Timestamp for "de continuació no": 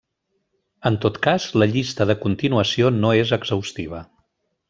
2.13-3.13